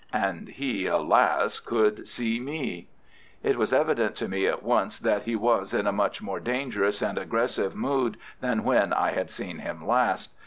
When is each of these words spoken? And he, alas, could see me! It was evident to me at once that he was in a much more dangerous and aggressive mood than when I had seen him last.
And 0.13 0.49
he, 0.49 0.87
alas, 0.87 1.59
could 1.59 2.07
see 2.07 2.39
me! 2.39 2.87
It 3.43 3.55
was 3.55 3.71
evident 3.71 4.15
to 4.15 4.27
me 4.27 4.47
at 4.47 4.63
once 4.63 4.97
that 4.97 5.21
he 5.25 5.35
was 5.35 5.75
in 5.75 5.85
a 5.85 5.91
much 5.91 6.23
more 6.23 6.39
dangerous 6.39 7.03
and 7.03 7.19
aggressive 7.19 7.75
mood 7.75 8.17
than 8.39 8.63
when 8.63 8.93
I 8.93 9.11
had 9.11 9.29
seen 9.29 9.59
him 9.59 9.85
last. 9.85 10.31